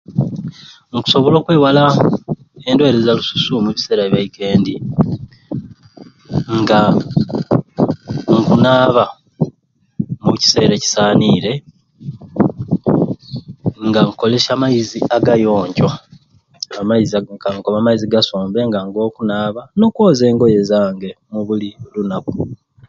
Nkusobola 0.89 1.35
okwewala 1.37 1.81
endweire 2.69 2.99
za 3.05 3.17
lususu 3.17 3.49
omu 3.57 3.69
biseera 3.75 4.03
byekendi 4.13 4.73
nga 6.59 6.79
nkunaaba 8.37 9.05
omu 10.23 10.35
kiseera 10.41 10.73
ekyisanire 10.75 11.53
nga 13.87 13.99
nkukolesya 14.01 14.51
amaizi 14.55 14.99
agayonjo 15.15 15.89
amaizi 16.79 17.11
ga 17.17 17.33
kankobe 17.43 17.77
amaizi 17.79 18.05
agasumbe 18.07 18.59
nga 18.67 18.79
nigo 18.81 19.01
nkunaaba 19.09 19.61
n'okwoza 19.77 20.23
engoye 20.31 20.59
zange 20.69 21.09
mubuli 21.31 21.69
lunaku 21.93 22.33